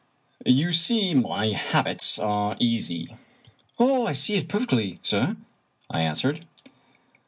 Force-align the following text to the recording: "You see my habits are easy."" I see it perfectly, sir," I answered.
"You 0.57 0.73
see 0.73 1.13
my 1.13 1.49
habits 1.53 2.17
are 2.17 2.57
easy."" 2.59 3.15
I 3.79 4.13
see 4.13 4.33
it 4.33 4.47
perfectly, 4.47 4.97
sir," 5.03 5.37
I 5.91 6.01
answered. 6.01 6.43